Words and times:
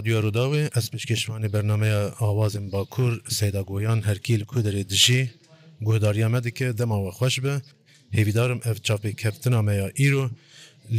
رادیو 0.00 0.20
ڕووداوێ 0.24 0.62
ئەس 0.74 0.86
پێشکەشوانی 0.92 1.52
بەرنمەیە 1.54 2.02
ئاوازم 2.20 2.66
باکوور 2.72 3.14
سەداگۆیان 3.38 4.00
هەرکیل 4.08 4.42
کودرێ 4.50 4.82
دژی 4.92 5.22
گۆداریامە 5.88 6.40
دیکە 6.46 6.68
دەماوە 6.80 7.10
خۆش 7.18 7.34
بە 7.44 7.54
هێویدارم 8.16 8.60
ئەف 8.66 8.78
چاپی 8.86 9.14
کەپتنامەیە 9.22 9.86
ئیرۆ 10.00 10.24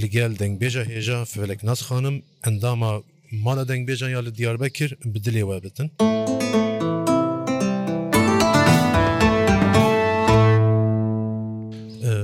لەگەل 0.01 0.31
دەنگبێژە 0.41 0.83
هێژە 0.93 1.19
فلێک 1.31 1.59
ناسخانم 1.69 2.15
ئەندامە 2.45 2.91
مالە 3.45 3.63
دەنگبێژە 3.71 4.07
یا 4.15 4.21
لە 4.25 4.31
دیاربە 4.37 4.67
کرد 4.77 4.93
بدلێوە 5.13 5.57
بتن. 5.63 5.87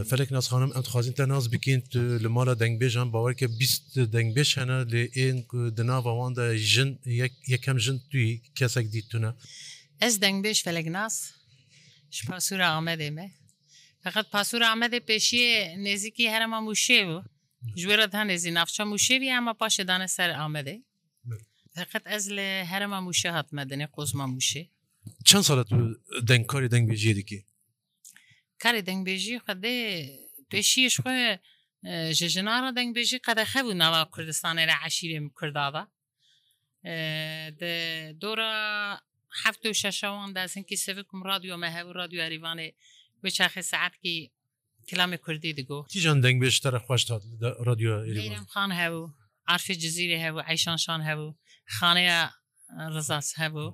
felek 0.09 0.29
nasxanim 0.35 0.71
em 0.75 0.83
dixwazin 0.83 1.13
te 1.19 1.25
nas 1.31 1.45
bikin 1.53 1.79
li 2.23 2.29
mala 2.37 2.53
dengbêjan 2.61 3.09
bawerke 3.15 3.45
bist 3.59 3.85
dengbêj 4.15 4.49
hene 4.59 4.77
lê 4.93 5.01
ên 5.25 5.35
ku 5.49 5.57
di 5.77 5.83
nava 5.87 6.11
wan 6.19 6.35
de 6.39 6.45
jin 6.73 6.89
yekem 7.53 7.77
jin 7.85 7.97
tuyî 8.11 8.41
kesek 8.57 8.85
dît 8.93 9.05
tune 9.11 9.31
Ez 10.07 10.13
dengbêj 10.21 10.57
felek 10.67 10.87
nas 10.97 11.15
ji 12.11 12.23
pasûra 12.31 12.67
Amedê 12.79 13.09
me 13.17 13.25
Feqet 14.03 14.27
pasûra 14.35 14.67
Amedê 14.75 14.99
pêşiyê 15.11 15.55
nêzikî 15.87 16.27
herma 16.33 16.57
mûşê 16.69 16.99
bû 17.09 17.17
ji 17.79 17.85
wê 17.89 17.97
re 17.97 18.09
tan 18.09 18.27
nêzî 18.27 18.53
navça 18.53 18.83
mûşêvî 18.83 19.27
hema 19.35 19.51
paşê 19.51 19.87
dane 19.87 20.07
ser 20.07 20.29
Amedê 20.29 20.83
Feqet 21.73 22.03
ez 22.05 22.29
li 22.29 22.65
herma 22.71 22.97
mûşe 23.01 23.29
hatme 23.29 23.61
dinê 23.61 23.87
qozma 23.91 24.23
mûşê 24.25 24.67
Çend 25.25 25.43
salet 25.43 25.67
denkarî 26.27 26.67
dengbêjiyê 26.75 27.15
dikî 27.15 27.45
karê 28.63 28.81
dengbêjî 28.89 29.35
xwedê 29.45 29.75
pêşiyê 30.51 30.89
xwe 30.97 31.15
ji 32.17 32.27
jinara 32.35 32.69
dengbêjî 32.79 33.17
qedexe 33.27 33.59
bû 33.65 33.73
nava 33.83 34.01
Kurdistanê 34.13 34.63
re 34.71 34.75
eşîrê 34.87 35.19
min 35.19 35.29
Kurdada 35.39 35.81
di 37.61 37.71
dora 38.21 38.53
heft 39.43 39.61
û 39.65 39.73
şeşewan 39.83 40.35
dersinkî 40.35 40.77
sevikum 40.77 41.25
radyo 41.25 41.53
me 41.57 41.69
hev 41.75 41.87
radyo 42.01 42.19
erîvanê 42.29 42.69
bi 43.23 43.27
çaxê 43.37 43.61
saetkî 43.63 44.15
kilamê 44.89 45.17
Kurdî 45.25 45.57
digo 45.57 45.79
Tijan 45.91 46.17
dengbêj 46.23 46.53
te 46.63 46.69
xweş 46.85 47.01
radyo 47.67 47.91
xan 48.53 48.71
hebû 48.79 49.03
Arfê 49.53 49.73
cizîrê 49.83 50.17
hebû 50.25 50.51
eyşanşan 50.51 51.01
hebû 51.09 51.35
xaneya 51.77 52.31
rizas 52.95 53.37
hebû 53.37 53.65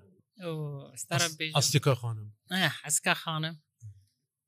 Astika 1.60 1.92
xanim 1.92 2.34
Astika 2.84 3.14
xanim 3.24 3.56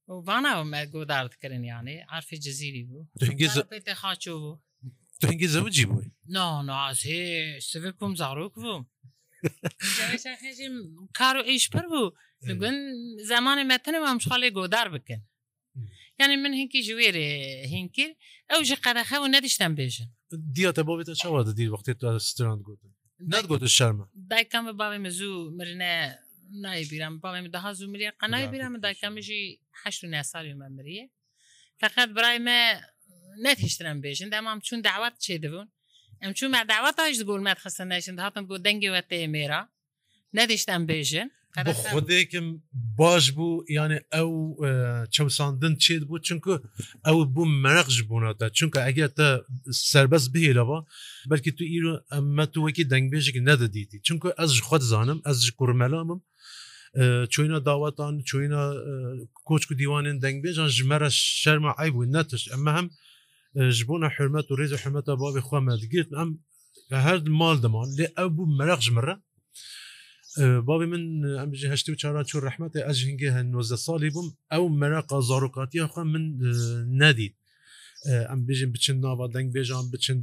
وانە 0.07 0.49
گۆدارکردن 0.93 1.63
یانێ 1.71 1.95
ئارفی 2.11 2.37
جززیری 2.45 2.83
بوو 2.89 3.93
خاچۆ 4.01 4.31
بوو 4.43 4.59
تنگی 5.21 5.47
زەوجی 5.53 5.85
بووی 5.91 6.07
نانازێ 6.35 7.23
سێ 7.69 7.77
بم 7.99 8.13
زارۆک 8.21 8.53
بووم 8.63 8.83
کار 11.19 11.35
و 11.39 11.41
ئیشپەر 11.49 11.85
بوو 11.93 12.11
گوند 12.61 12.79
زمانی 13.31 13.63
مەتنە 13.71 13.99
ئەم 14.07 14.17
شخالێ 14.23 14.49
گۆدار 14.57 14.87
بکەن 14.95 15.21
یعنی 16.19 16.35
من 16.43 16.53
هینکی 16.59 16.79
ژێرێ 16.87 17.27
هینکر 17.73 18.09
ئەو 18.51 18.61
ژ 18.67 18.69
قەرەخە 18.85 19.17
و 19.21 19.27
نەدیشتم 19.35 19.73
بێژن 19.79 20.09
دیاتە 20.55 20.81
بۆ 20.87 20.93
بێتە 20.99 21.13
چاوا 21.21 21.41
دی 21.57 21.67
وقتی 21.75 21.93
تو 21.99 22.07
ستران 22.29 22.59
گوتن 22.67 22.91
نات 23.31 23.45
گوت 23.51 23.63
شەرمە 23.77 24.05
دایکم 24.31 24.63
بە 24.69 24.73
باێ 24.79 24.97
مەزوو 25.05 25.51
مرنە 25.59 25.93
نایبیرم 26.63 27.13
بەڵێ 27.23 27.39
دەها 27.57 27.71
زومری 27.79 28.11
قەنای 28.21 28.45
بیرامە 28.53 28.79
داکەمژی 28.85 29.43
هەشت 29.83 30.01
و 30.03 30.07
ناساوی 30.13 30.55
مەمریە 30.61 31.05
فقط 31.81 32.09
برای 32.09 32.37
مە 32.47 32.59
نەتیشترم 33.45 33.97
بێژن 34.05 34.29
دامام 34.35 34.59
چون 34.67 34.81
داوات 34.81 35.13
چێ 35.25 35.35
دەبوون 35.43 35.67
ئەم 36.23 36.31
چون 36.37 36.49
مە 36.55 36.61
داواتش 36.73 37.17
گۆلمەت 37.29 37.59
خستن 37.63 37.87
نشن 37.91 38.19
هاتم 38.19 38.43
بۆ 38.49 38.55
دەنگی 38.65 38.89
وەتێ 38.95 39.27
مێرا 39.35 39.61
نەتیشتم 40.37 40.83
بێژن 40.91 41.29
خودێکم 41.93 42.47
باش 42.99 43.25
بوو 43.35 43.63
یانێ 43.77 43.99
ئەو 44.15 44.31
چەساندن 45.15 45.73
چێت 45.83 46.03
بوو 46.07 46.19
چونکە 46.27 46.53
ئەو 47.07 47.17
بوو 47.33 47.47
مەرەقش 47.63 47.99
بوونەتە 48.09 48.47
چونکە 48.57 48.79
ئەگەر 48.87 49.09
تە 49.17 49.27
سربەست 49.89 50.27
بهێلەوە 50.33 50.77
بەلکی 51.31 51.51
تو 51.57 51.63
ئیر 51.71 51.85
ئەمە 52.13 52.45
توەکی 52.53 52.83
دەنگبێژێک 52.91 53.37
نەدەدیتی 53.49 53.97
چونکە 54.07 54.29
ئەس 54.39 54.51
خۆت 54.67 54.81
زانم 54.91 55.19
ئەس 55.27 55.39
کوورمەلامم 55.59 56.19
چۆینە 57.33 57.59
داوەتان 57.69 58.13
چۆینە 58.29 58.61
کۆچک 59.47 59.69
و 59.71 59.75
دیوانین 59.81 60.17
دەنگبێژان 60.23 60.69
ژمەرە 60.77 61.09
شەرمە 61.43 61.71
ئایبوو 61.79 62.11
نەتش 62.15 62.43
ئەمە 62.51 62.71
هەم 62.77 62.87
ji 63.77 63.83
بۆە 63.87 64.07
حرمەت 64.15 64.45
و 64.49 64.57
ڕێزە 64.59 64.77
حمەتە 64.83 65.13
باێ 65.19 65.41
خوامەگیرت 65.47 66.09
ئەم 66.19 66.29
هەر 67.05 67.17
مال 67.39 67.57
دەمان 67.63 67.89
لێ 67.97 68.07
ئەو 68.17 68.29
بوو 68.35 68.51
مەرەق 68.59 68.81
ژمرە 68.87 69.15
بابی 70.67 70.85
من 70.93 71.03
ئەمژی 71.39 71.67
هەشتی 71.73 71.91
و 71.91 71.99
چاران 72.01 72.25
چۆ 72.29 72.37
ڕحمەتی 72.47 72.85
ئەژهنگگە 72.87 73.29
هە 73.35 73.41
90 73.43 73.77
ساڵی 73.85 74.09
بووم 74.15 74.27
ئەو 74.53 74.63
مەرەقا 74.79 75.17
زارۆکاتیە 75.29 75.85
خوا 75.91 76.03
من 76.13 76.25
نەدید 77.01 77.33
ئەم 78.07 78.39
بژین 78.47 78.69
بچین 78.75 78.97
ناوا 79.05 79.25
دەنگ 79.35 79.47
بێژان 79.55 79.85
بچین 79.93 80.19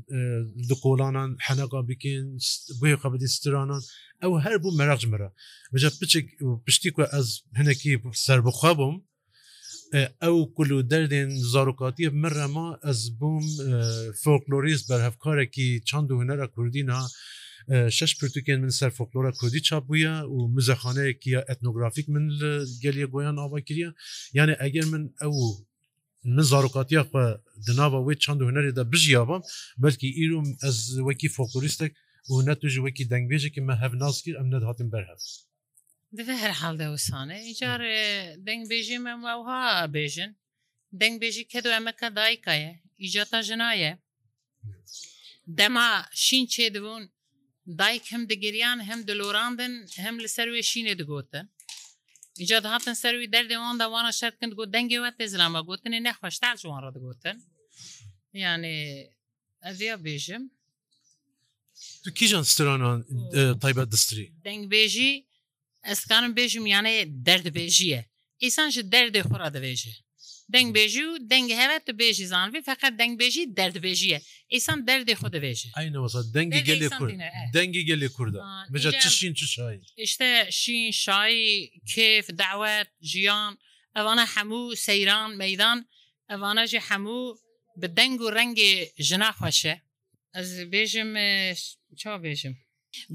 دقۆلانان 0.68 1.30
حەنەقا 1.46 1.80
بکەین 1.90 2.26
بۆی 2.80 2.96
قەبدی 3.02 3.28
سترانان 3.36 3.82
ئەو 4.22 4.32
هەر 4.44 4.56
بوو 4.62 4.76
مەراج 4.80 5.02
مرە 5.12 5.28
بجە 5.74 5.88
پچێک 6.00 6.26
پشتی 6.66 6.90
کو 6.96 7.02
ئەس 7.14 7.28
هەنێکی 7.58 7.92
سەر 8.26 8.40
بخوا 8.46 8.72
بووم 8.80 8.96
ئەو 10.24 10.36
کول 10.56 10.70
و 10.72 10.82
دەردێن 10.92 11.30
زارۆکاتیە 11.52 12.10
مرەما 12.22 12.68
ئەس 12.86 13.00
بووم 13.20 13.44
فۆکلۆریست 14.22 14.84
بەرهەفکارێکی 14.90 15.68
چند 15.88 16.08
و 16.10 16.16
هەنەرە 16.22 16.46
کوردینا 16.54 17.00
شش 17.98 18.10
پرتوکێن 18.20 18.58
من 18.64 18.72
سەر 18.78 18.90
فۆکلۆرە 18.96 19.32
کوردی 19.40 19.60
چاپ 19.68 19.84
بووە 19.90 20.14
و 20.34 20.38
مزەخانەیەکی 20.56 21.32
ئەتنۆگرافیک 21.48 22.06
من 22.14 22.24
گەلیە 22.82 23.06
گویان 23.12 23.36
ئاوا 23.42 23.60
کریە 23.68 23.90
یعنی 24.38 24.54
ئەگەر 24.64 24.86
من 24.92 25.02
ئەو 25.22 25.34
من 26.24 26.42
zarokatiya 26.42 27.02
xwe 27.04 27.24
dinava 27.66 27.96
wê 28.06 28.14
çand 28.24 28.40
hunerê 28.40 28.72
de 28.76 28.84
bijiyabam 28.92 29.42
belkî 29.82 30.08
îro 30.24 30.40
ez 30.68 30.78
wekî 31.08 31.28
fokuristek 31.28 31.92
û 32.32 32.46
ne 32.46 32.54
tu 32.60 32.66
ji 32.68 32.80
wekî 32.86 33.04
dengbêjekî 33.12 33.60
me 33.68 33.74
hev 33.82 33.92
naskir 34.02 34.34
em 34.42 34.50
net 34.50 34.62
hatin 34.64 34.92
berhev. 34.92 35.16
Divê 36.18 36.36
herhalde 36.44 36.84
wissane 36.94 37.36
îcar 37.50 37.80
dengbêjê 38.48 38.98
me 39.06 39.12
wewha 39.24 39.62
bêjin 39.94 40.30
dengbêjî 40.92 41.44
kedo 41.48 41.68
emeka 41.68 42.16
dayika 42.16 42.54
ye 42.54 42.80
îcata 42.98 43.42
jina 43.42 43.72
ye 43.74 43.98
dema 45.46 46.06
şîn 46.14 46.46
çê 46.46 46.74
dibûn 46.74 47.08
dayk 47.66 48.02
hem 48.12 48.28
digiriyan 48.28 48.80
hem 48.84 49.08
dilorandin 49.08 49.86
hem 49.96 50.20
li 50.20 50.28
ser 50.28 50.46
wê 50.48 50.60
şînê 50.72 50.98
digotin 50.98 51.48
اینجا 52.38 52.60
هاتن 52.70 52.94
سەروی 53.02 53.28
دەردێوان 53.34 53.76
داوانە 53.82 54.12
شەر 54.20 54.32
کرد 54.40 54.52
گوت 54.58 54.68
دەنگەوە 54.76 55.08
تێزلامە 55.18 55.60
گوتنی 55.68 56.00
نەخۆشتا 56.08 56.48
جوان 56.62 56.80
ڕدەگوتن 56.86 57.36
یعنی 58.44 58.76
ئەیا 59.66 59.94
بێژم 60.06 60.42
تو 62.02 62.08
کیژان 62.18 62.44
سترانان 62.52 62.98
تایبەت 63.62 63.88
دەستری 63.92 64.26
دەنگبێژی 64.48 65.12
ئەسکانم 65.88 66.32
بێژم 66.38 66.64
یانەیە 66.74 67.02
دەردبێژیە 67.28 68.02
ئیسان 68.44 68.68
ji 68.74 68.82
derdê 68.94 69.20
xura 69.30 69.48
dibêje 69.56 69.94
دەنگبێژی 70.54 71.04
و 71.10 71.14
دەنگ 71.32 71.48
هەوە 71.60 71.78
تو 71.86 71.92
بێژی 72.00 72.26
زانوی 72.32 72.62
فقط 72.70 72.92
دەنگبێژی 73.00 73.44
دەردبێژیە 73.58 74.18
ئیسان 74.54 74.78
دەردێ 74.88 75.14
خۆ 75.20 75.28
دەبێژی 75.36 75.68
دەنگی 76.36 76.62
گەلی 76.70 76.88
کورد 76.98 77.12
دەنگی 77.56 77.82
گەلی 77.90 78.08
کووردا 78.16 78.40
بژە 78.74 78.90
چشین 79.02 79.32
چ 79.38 79.40
شایی 79.54 79.80
ئشتە 80.04 80.28
شین 80.60 80.90
شایی 81.04 81.50
کێف 81.92 82.26
داوەت 82.42 82.88
ژیان 83.10 83.52
ئەوانە 83.96 84.24
هەموو 84.34 84.76
سەیران 84.86 85.30
مەدان 85.42 85.78
ئەوانەژی 86.30 86.80
هەموو 86.88 87.24
بە 87.80 87.88
دەنگ 87.98 88.16
و 88.24 88.28
ڕەنگی 88.36 88.72
ژناخواشە 89.08 89.74
ئەس 90.36 90.50
بێژم 90.72 91.10
چا 92.00 92.12
بێژم 92.24 92.54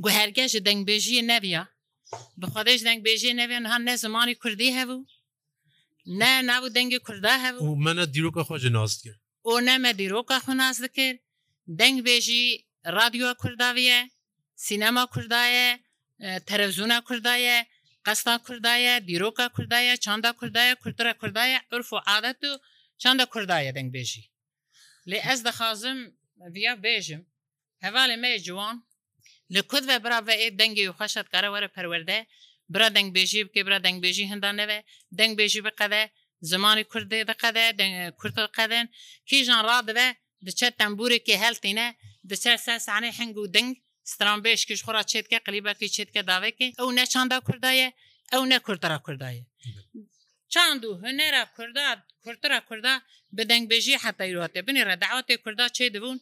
گو 0.04 0.10
هەرگەژە 0.20 0.60
دەنگبێژیە 0.68 1.24
نەبیە 1.34 1.64
بخوادەش 2.42 2.82
دەنگبێژیە 2.88 3.34
نەبێن 3.42 3.66
هەان 3.72 3.82
نە 3.90 3.94
زمانی 4.04 4.36
کوردی 4.42 4.72
هەبوو 4.80 5.00
نه 6.08 6.32
ناو 6.50 6.70
دەنگی 6.78 6.98
کووردا 7.08 7.36
هەب 7.44 7.54
و 7.62 7.76
منە 7.86 8.06
دیرۆکە 8.14 8.44
خۆ 8.48 8.56
ناست 8.78 9.00
کرد 9.06 9.20
ئۆ 9.48 9.54
نەمە 9.68 9.92
دیرۆکە 10.00 10.38
خۆناز 10.46 10.78
دەکرد 10.86 11.18
دەنگ 11.80 11.98
بێژی 12.08 12.46
رادیۆ 12.98 13.32
کورداویە 13.42 14.00
سینەما 14.66 15.04
کوردایە 15.14 15.68
تەرەزونا 16.50 17.00
کوردایە 17.08 17.58
قستا 18.08 18.36
کوردایە 18.46 18.94
دیرۆکە 19.10 19.46
کوردایە 19.56 19.94
چاندا 20.06 20.32
کوردایە 20.40 20.74
کولتورە 20.82 21.14
کوردایە 21.22 21.60
عرف 21.74 21.90
و 21.94 22.00
عادەت 22.10 22.42
و 22.50 22.52
چاندا 23.02 23.26
کوردایە 23.34 23.72
دەنگ 23.78 23.90
بێژی 23.96 24.24
لێ 25.10 25.20
ئەس 25.28 25.40
دەخوازم 25.48 25.98
ڤیا 26.56 26.74
بێژم 26.86 27.22
هەواڵێ 27.86 28.16
مێ 28.24 28.34
جوان 28.48 28.78
li 29.56 29.62
kud 29.72 29.84
ve 29.92 29.98
birave 30.04 30.36
ê 30.46 30.48
dengê 30.60 30.86
û 30.90 30.92
xweşet 31.00 31.28
kare 31.34 31.50
were 31.54 31.70
perwerde 31.78 32.20
برا 32.74 32.88
دەنگبێژی 32.98 33.42
بکە 33.48 33.62
برا 33.66 33.80
دەنگبێژی 33.88 34.30
هەندانەوێ 34.32 34.80
دەنگبێژی 35.20 35.62
بقەدە 35.68 36.02
زمانی 36.52 36.84
کوردێ 36.92 37.20
دەقەدە 37.32 37.64
کورت 38.20 38.38
قەدەن 38.58 38.86
کیژان 39.30 39.62
ڕادەوە 39.70 40.08
دچە 40.48 40.68
تەمبورێکی 40.80 41.36
هەلتینە 41.44 41.88
دچە 42.30 42.54
سەر 42.66 42.78
سانەی 42.88 43.14
هەنگ 43.20 43.34
و 43.44 43.48
دەنگ 43.56 43.72
ستران 44.12 44.40
بێش 44.46 44.62
کش 44.70 44.80
خۆرا 44.86 45.04
چێتکە 45.12 45.38
قلیبەکی 45.46 45.88
چێتکە 45.96 46.22
داوێکی 46.30 46.68
ئەو 46.80 46.90
نەچاندا 47.00 47.38
کوردایە 47.48 47.90
ئەو 48.34 48.44
نە 48.52 48.58
کورترا 48.66 49.00
کوردایە 49.06 49.44
چاند 50.54 50.82
و 50.90 50.92
هەنێرا 51.06 51.44
کوردا 51.56 51.88
کورترا 52.24 52.60
کوردا 52.70 52.96
بە 53.36 53.44
دەنگبێژی 53.52 53.96
حتەیراتێ 54.04 54.62
بنیێرە 54.68 54.96
داواتێ 55.04 55.36
کوردا 55.44 55.66
چێ 55.78 55.86
دەبوون 55.96 56.20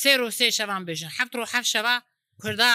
سێ 0.00 0.12
و 0.26 0.30
سێ 0.38 0.46
شەوان 0.58 0.82
بێژن 0.88 1.10
حفتر 1.18 1.38
و 1.40 1.46
حەف 1.52 1.64
شەوە 1.72 1.94
کوردا 2.42 2.72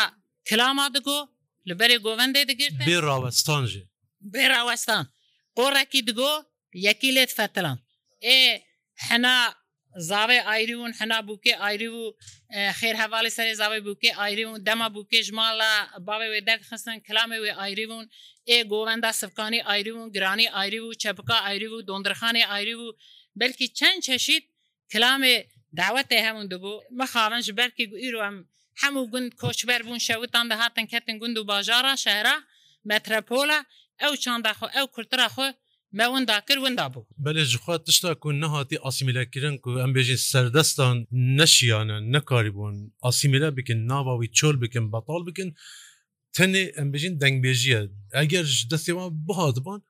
کلاما 0.49 0.87
دەگۆ 0.95 1.19
li 1.69 1.75
berê 1.81 1.95
govendê 2.07 2.41
digirtin 2.49 2.85
bê 2.89 2.97
rawestan 3.09 3.63
jî 3.73 3.81
bê 4.33 4.43
rawestan 4.53 5.03
qorekî 5.59 6.01
digo 6.07 6.31
yekî 6.87 7.09
lê 7.17 7.23
fetilan 7.37 7.77
ê 8.35 8.39
hena 9.07 9.35
zavê 10.11 10.39
ayrî 10.55 10.75
ûn 10.83 10.91
hena 10.99 11.17
bûkê 11.29 11.53
ayrî 11.67 11.89
û 12.01 12.03
xêr 12.79 12.95
hevalê 13.03 13.29
serê 13.37 13.53
zavê 13.61 13.79
bûkê 13.87 14.11
ayrî 14.25 14.43
ûn 14.51 14.57
dema 14.69 14.87
bûkê 14.95 15.19
ji 15.27 15.33
mala 15.41 15.73
bavê 16.07 16.27
wê 16.33 16.41
derxistin 16.49 16.97
kilamê 17.07 17.37
wê 17.45 17.53
ayrî 17.65 17.85
bûn 17.91 18.05
ê 18.55 18.67
govenda 18.73 19.11
sivkanî 19.21 19.59
ayrî 19.73 19.91
ûn 20.01 20.07
giranî 20.15 20.47
ayrî 20.61 20.79
û 20.87 20.97
çepika 21.03 21.37
ayrî 21.49 21.67
û 21.75 21.77
dondrixanê 21.89 22.43
ayrî 22.57 22.75
û 22.81 22.85
belkî 23.41 23.67
çend 23.79 23.99
çeşît 24.07 24.43
kilamê 24.93 25.35
dawetê 25.81 26.17
hemûn 26.27 26.47
dibû 26.53 26.73
mexavin 27.01 27.41
ji 27.47 27.53
berkî 27.61 27.83
gu 27.91 27.97
îro 28.07 28.21
em 28.31 28.35
هەموو 28.83 29.05
گوند 29.13 29.29
کۆچبەر 29.41 29.81
بوون 29.85 29.99
شەوتان 30.07 30.45
دەهاتن 30.51 30.85
کەتن 30.91 31.15
گوند 31.21 31.35
و 31.37 31.43
باژارە 31.51 31.93
شەرا 32.03 32.37
مەترەپۆلە 32.89 33.57
ئەو 34.01 34.13
چانداخۆ 34.23 34.67
ئەو 34.75 34.85
کورترا 34.95 35.27
خۆ 35.35 35.47
مەوندا 35.99 36.37
کرد 36.47 36.59
وندا 36.65 36.85
بوو 36.93 37.05
بەێ 37.23 37.43
جخوا 37.51 37.75
تشتا 37.85 38.11
کو 38.21 38.27
نهاتی 38.43 38.77
ئاسیمیلەکردن 38.85 39.55
و 39.71 39.77
ئەم 39.83 39.91
بێژین 39.97 40.19
سەردەستان 40.31 40.95
نەشیانە 41.39 41.97
نەکاری 42.13 42.51
بوون 42.55 42.77
ئاسیمیلە 43.05 43.49
بکن 43.57 43.79
ناواوی 43.91 44.29
چۆل 44.37 44.55
بکن 44.63 44.85
بەتال 44.93 45.21
بکن 45.27 45.49
تەنێ 46.35 46.63
ئەم 46.77 46.87
بژین 46.93 47.13
دەنگبێژیە 47.21 47.81
ئەگەر 48.17 48.45
دەستێوان 48.71 49.09
بهاتبان 49.27 49.81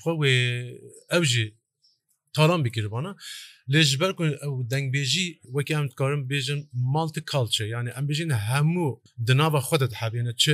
خوا 0.00 0.12
ئەوژی 1.12 1.48
تالان 2.36 2.60
بکردبانە 2.66 3.12
لێژبەر 3.72 4.10
دەنگبێژی 4.72 5.28
وەکی 5.56 5.74
ئەم 5.78 5.86
کارم 6.00 6.22
بێژن 6.32 6.60
مالتی 6.94 7.22
کالچە 7.30 7.64
یعنی 7.74 7.90
ئەم 7.96 8.04
بژین 8.10 8.30
هەموو 8.48 8.90
دناوە 9.28 9.60
خودت 9.68 9.92
حبێنە 10.00 10.32
چ 10.42 10.44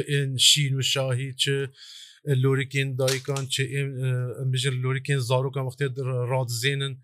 شین 0.48 0.72
و 0.78 0.82
شاهی 0.92 1.30
چ 1.42 1.44
لۆریکین 2.42 2.88
دایکان 3.00 3.44
چ 3.54 3.56
بژن 4.52 4.74
لۆریکین 4.84 5.18
زارۆکان 5.28 5.64
وقتی 5.68 5.84
ڕادزێنن 6.32 6.94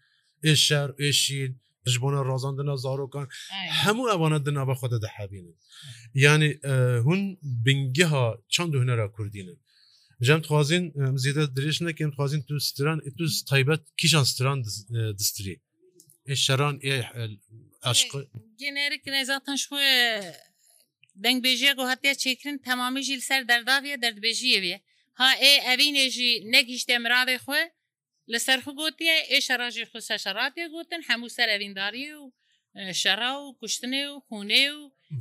ئێشەر 0.47 0.89
ئێشین 1.03 1.53
ژبوونە 1.93 2.21
ڕازاندنە 2.31 2.75
زارۆکان 2.85 3.27
هەموو 3.83 4.11
ئەوانە 4.13 4.39
دناوە 4.47 4.75
خودە 4.81 4.99
دەحبێنن 5.05 5.57
یعنی 6.25 6.51
هون 7.07 7.21
بنگها 7.67 8.25
چند 8.55 8.71
هوەرە 8.79 9.07
کوردینن 9.17 9.59
Jem 10.21 10.41
dixwazin 10.43 10.93
zêde 11.23 11.43
dirêj 11.57 11.79
nekin 11.87 12.09
dixwazin 12.11 12.43
tu 12.49 12.55
stran 12.69 12.99
e 13.07 13.11
tu 13.17 13.25
taybet 13.51 13.83
kîjan 14.01 14.25
stran 14.33 14.59
distirî 15.19 15.55
E 16.31 16.35
şeran 16.37 16.77
e 16.85 16.95
aşkı 17.83 18.21
Generik 18.59 19.07
ne 19.07 19.25
zaten 19.25 19.57
şu 19.63 19.75
dengbêjiya 21.25 21.73
got 21.79 21.89
hatiya 21.93 22.13
çêkirin 22.23 22.59
temamî 22.63 23.03
jî 23.03 23.21
ser 23.21 23.49
derdaviye 23.49 23.97
derdbêjiyeviye 24.05 24.79
Ha 25.21 25.29
e 25.35 25.51
evînê 25.75 26.07
jî 26.15 26.31
negişte 26.55 26.95
miravê 27.05 27.37
xwe 27.45 27.63
li 28.31 28.41
ser 28.47 28.59
xu 28.65 28.73
gotiye 28.81 29.17
ê 29.31 29.39
şera 29.47 29.69
jî 29.75 29.83
xu 29.91 30.01
se 30.09 30.17
şeratiye 30.25 30.67
gotin 30.75 31.03
hemû 31.09 31.29
ser 31.37 31.49
evîndarî 31.57 32.09
û 32.21 32.31
şera 33.03 33.31
û 33.45 33.57
kuştinê 33.61 34.03
û 34.13 34.23
xûnê 34.29 34.67
û 34.77 34.81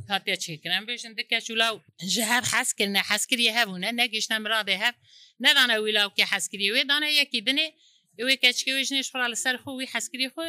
هاتیا 0.09 0.35
چکرم 0.35 0.85
بشن 0.85 1.13
دکه 1.13 1.41
چولاو 1.41 1.81
جهر 2.13 2.41
حس 2.41 2.73
کرنه 2.73 2.99
حس 2.99 3.25
کریه 3.27 3.59
هبونه 3.59 3.91
نگیشتم 3.91 4.47
را 4.47 4.63
ده 4.63 4.77
هب 4.77 4.95
ندانه 5.39 5.79
ویلاو 5.79 6.13
که 6.13 6.25
حس 6.25 6.49
کریه 6.49 6.73
وی 6.73 6.83
دانه 6.85 7.11
یکی 7.11 7.41
دنه 7.41 7.71
وی 8.19 8.35
کچکی 8.37 8.71
ویشنش 8.73 9.11
پرا 9.11 9.27
لسر 9.27 9.57
خو 9.57 9.71
وی 9.79 9.85
حس 9.93 10.09
کریه 10.09 10.29
خو 10.29 10.41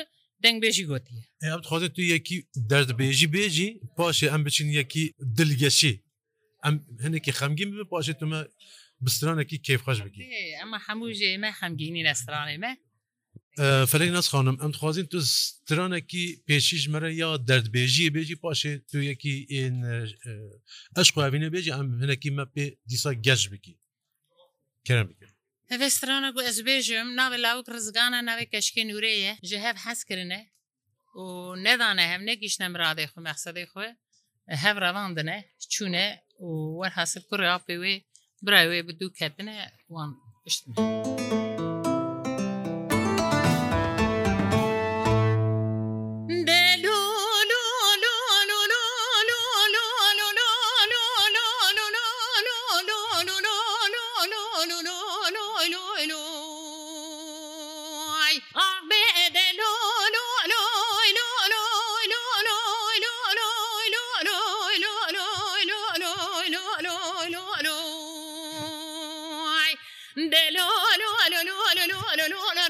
دەنگ 0.44 0.58
بێژی 0.64 0.84
گوتیە 0.90 1.20
ئەم 1.44 1.60
خۆزە 1.68 1.88
تو 1.96 2.02
یەکی 2.14 2.36
دەردبێژی 2.70 3.28
بێژی 3.36 3.68
پاشێ 3.96 4.26
ئەم 4.32 4.40
بچین 4.46 4.68
یەکی 4.80 5.04
دلگەشی 5.38 5.94
ئەم 6.64 6.74
هەنێکی 7.04 7.32
خەمگین 7.38 7.68
بێ 7.78 7.84
پاشێ 7.92 8.12
تومە 8.20 8.40
بسترانێکی 9.04 9.58
کێفخەش 9.66 9.98
بگی 10.04 10.22
ئەمە 10.60 10.78
هەموو 10.86 11.10
ژێمە 11.20 11.50
خەمگینی 11.58 12.02
نەسترانێمە 12.12 12.72
فەرەی 13.58 14.10
ناسخوانم 14.18 14.56
ئەم 14.62 14.72
خوازیین 14.80 15.06
تو 15.12 15.18
سترانێکی 15.20 16.24
پێشیش 16.48 16.84
مەرە 16.92 17.10
یا 17.22 17.30
دەردبێژی 17.48 18.10
بێژی 18.16 18.36
پاشێ 18.42 18.72
تو 18.90 18.96
یەکی 19.10 19.34
ئەش 20.96 21.08
خوابینە 21.14 21.48
بێژی 21.54 21.72
ئەم 21.76 21.88
هەنەکی 22.02 22.30
مە 22.36 22.44
پێ 22.54 22.64
دیسا 22.90 23.10
گەشت 23.26 23.46
بکی 23.52 23.74
کرم 24.86 25.06
بکە 25.10 25.28
هەێ 25.72 25.88
سترانە 25.96 26.30
بۆ 26.34 26.40
ئەس 26.48 26.58
بێژم 26.68 27.06
ناوێ 27.18 27.38
لاوک 27.46 27.66
ڕزگانە 27.74 28.18
ناوێ 28.28 28.44
کەشکی 28.52 28.82
نورەیە 28.90 29.32
ji 29.50 29.56
hev 29.64 29.76
حەزکردە 29.84 30.40
و 31.24 31.26
نەدانە 31.66 32.04
هەم 32.12 32.22
نەگیش 32.30 32.54
نەمرادێ 32.62 33.04
خو 33.12 33.18
مەخسەدەی 33.28 33.66
خوێ 33.72 33.90
hev 34.62 34.76
ڕەواندنە 34.84 35.36
چوونە 35.72 36.06
و 36.46 36.50
وەرحاصل 36.80 37.22
کوڕ 37.28 37.40
پێ 37.66 37.74
وێ 37.82 37.94
برای 38.46 38.66
وێ 38.70 38.80
بدوو 38.88 39.08
کەتنە 39.18 39.56
وان 39.94 40.10
پشتن. 40.44 40.70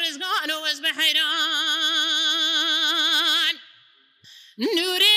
رزقانه 0.05 0.56
واصبح 0.58 0.93
حيران 0.99 3.55
نوري 4.77 5.14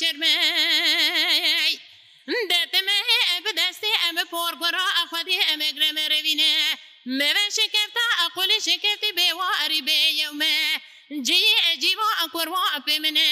چرمه 0.00 0.32
دەتمە 2.52 2.98
بەدەستی 3.44 3.94
ئەمە 4.02 4.24
پۆرگۆرا 4.32 4.86
ئەخوادی 4.98 5.44
ئەمەگرەمە 5.48 6.04
ڕەوینە 6.12 6.52
مەوە 7.18 7.44
شکەفتا 7.58 8.06
ئەقلی 8.20 8.58
شکەفتی 8.68 9.12
بێوا 9.18 9.50
ئەریبێ 9.60 10.00
یومە 10.22 10.56
جێ 11.26 11.40
ئەجیوا 11.66 12.10
ئەکوڕوا 12.20 12.64
ئەپێ 12.74 12.96
منە 13.04 13.28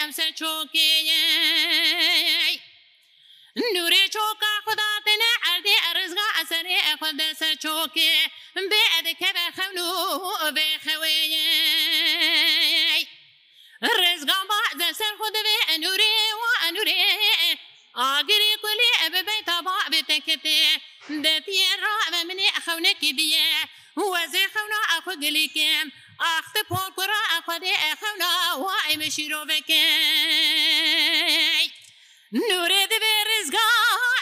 امسر 0.03 0.29
شوكي 0.39 0.91
نوري 3.75 4.03
شوكا 4.13 4.51
خداتنا 4.65 5.29
عردي 5.43 5.75
الرزقه 5.91 6.27
اسري 6.41 6.77
اخذ 6.79 7.19
سر 7.39 7.53
شوكي 7.63 8.13
بعدکە 8.55 9.29
بە 9.35 9.45
خەون 9.57 9.77
و 9.77 10.51
بێ 10.55 10.69
خەوێ 10.85 11.15
ڕێزگام 13.99 14.47
بەسەر 14.79 15.13
خود 15.19 15.35
بێ 15.45 15.57
ئەنوورێ 15.69 16.17
و 16.41 16.43
ئەنوورێ 16.63 17.03
ئاگری 17.99 18.51
کولی 18.63 18.91
ئەبێ 19.01 19.37
تا 19.47 19.57
با 19.67 19.75
بێتەکەتێ 19.93 20.61
دەتیە 21.25 21.69
ڕە 22.13 22.21
منێ 22.29 22.49
خەونەکی 22.65 23.11
دیە 23.19 23.49
وەزێ 24.13 24.45
خەونا 24.53 24.81
ئەخۆ 24.91 25.13
گلیکم 25.23 25.87
ئاختە 26.23 26.61
پۆکوڕە 26.69 27.21
ئەخوادێ 27.31 27.75
ئەخەونا 27.83 28.31
وا 28.63 28.75
ئێمە 28.87 29.09
شیرۆڤەکە 29.15 29.85
نورێ 32.49 32.83
دەبێ 32.93 33.11
ڕێزگا 33.29 33.71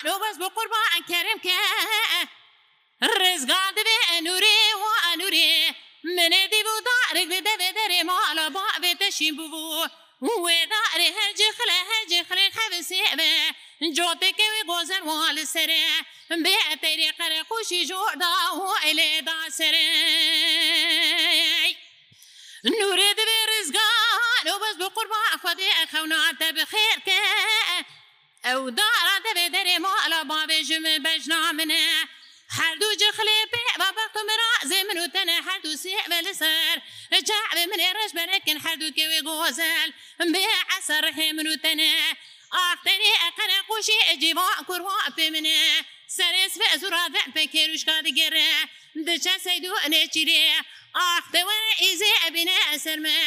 لۆ 0.05 0.13
بەس 0.21 0.35
بۆ 0.41 0.47
قوربا 0.55 0.83
ئەکەرم 0.95 1.39
کە 1.45 1.57
ڕێزگا 3.24 3.63
دەبێ 3.77 3.98
ئەنوورێ 4.12 4.60
و 4.81 4.88
ئەنوورێ 5.05 5.51
منێ 6.15 6.43
دیبوو 6.53 6.81
دارێک 6.88 7.27
دەبێ 7.48 7.70
دەرێ 7.77 8.01
ماڵە 8.10 8.48
باێتەشی 8.84 9.31
ببوو 9.38 10.39
وێدا 10.46 10.84
ێ 11.05 11.08
هەرجێ 11.17 11.50
خلە 11.58 11.77
هەرجێ 11.89 12.22
خلێ 12.29 12.46
خەوسێبێ 12.58 13.34
جۆتێکەوێ 13.98 14.62
گۆزەر 14.72 15.01
وال 15.10 15.38
سرێ 15.53 15.86
بێ 16.43 16.55
ئەتەری 16.70 17.10
قەرە 17.17 17.41
خوشی 17.50 17.81
جۆردا 17.91 18.34
و 18.62 18.65
ئەلێدا 18.84 19.38
سرێ 19.60 19.89
نورێ 22.79 23.10
دەبێ 23.20 23.39
ڕزگان 23.51 24.46
و 24.53 24.58
بەس 24.63 24.75
بۆ 24.81 24.88
قوربا 24.96 25.24
خودێ 25.41 25.70
ئەخەوناتە 25.79 26.48
بخێرکە 26.58 27.24
ئەو 28.48 28.62
دارا 28.79 29.15
دەبێ 29.27 29.46
دەرێ 29.55 29.77
ماڵە 29.86 30.22
باێژمە 30.29 30.96
بەژنا 31.05 31.41
منە. 31.60 31.86
هەردوو 32.60 32.96
جخلی 33.01 33.41
پێ 33.51 33.62
بابەتم 33.81 34.29
را 34.41 34.51
زێمن 34.72 34.98
و 35.03 35.08
تەنە 35.15 35.36
هەردوو 35.48 35.79
سێبە 35.84 36.17
لەسەر 36.27 36.75
جاعێ 37.29 37.63
منێ 37.72 37.89
ڕژ 37.98 38.12
بەرەکن 38.20 38.58
هەردووکەوێ 38.65 39.20
گۆزەل 39.27 39.89
بێ 40.34 40.48
عسەر 40.77 41.03
هێمن 41.20 41.48
و 41.50 41.55
تەنە 41.65 41.93
ئافتەرێ 42.58 43.13
ئەقەنە 43.24 43.58
قوشی 43.70 44.05
ئەجیبا 44.10 44.48
کوڕوا 44.67 45.00
پێ 45.17 45.27
منێ 45.36 45.62
سەرس 46.17 46.53
بە 46.62 46.67
زورادە 46.81 47.24
پێ 47.36 47.43
کێروشکا 47.53 47.98
دەگەرە 48.08 48.50
دچە 49.08 49.36
سەیدو 49.46 49.74
نێچیرێ 49.93 50.43
ئافتەوەرە 51.00 51.72
ئیزێ 51.84 52.13
ئەبینە 52.24 52.58
ئەسەرمە 52.70 53.20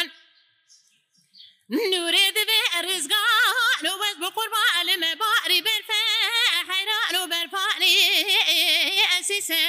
نورێ 1.93 2.27
دەبێ 2.37 2.59
ڕزگار 2.87 3.83
وەز 4.01 4.15
بە 4.21 4.29
قوربان 4.37 4.69
ئەلمە 4.75 5.11
باڕی 5.21 5.59
بەرفە 5.65 6.03
حیران 6.69 7.15
و 7.19 7.21
بەرپانی 7.31 7.99
ئەسیسە 9.11 9.63